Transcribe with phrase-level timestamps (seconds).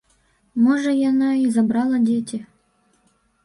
[0.67, 2.43] Можа яна і забрала дзеці.